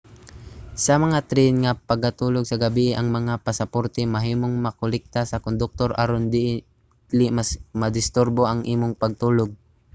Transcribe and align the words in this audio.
sa 0.85 0.93
mga 1.05 1.19
tren 1.29 1.53
nga 1.63 1.77
pangatulog 1.89 2.43
sa 2.47 2.61
gabii 2.65 2.91
ang 2.95 3.07
mga 3.17 3.33
pasaporte 3.45 4.01
mahimong 4.15 4.55
makolekta 4.67 5.21
sa 5.27 5.41
konduktor 5.45 5.89
aron 6.03 6.25
dili 6.35 7.27
madisturbo 7.81 8.41
ang 8.47 8.61
imong 8.73 8.93
pagtulog 9.01 9.49